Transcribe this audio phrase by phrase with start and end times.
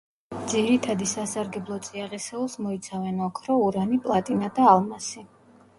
[0.53, 5.31] ძირითადი სასარგებლო წიაღისეულს მოიცავენ ოქრო, ურანი, პლატინა და ალმასი.